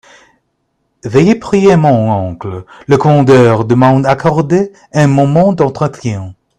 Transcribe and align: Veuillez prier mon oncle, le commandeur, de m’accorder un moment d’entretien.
Veuillez 1.03 1.35
prier 1.35 1.75
mon 1.75 2.11
oncle, 2.11 2.65
le 2.87 2.97
commandeur, 2.97 3.65
de 3.65 3.75
m’accorder 3.75 4.73
un 4.93 5.05
moment 5.05 5.53
d’entretien. 5.53 6.33